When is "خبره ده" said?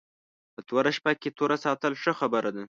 2.19-2.59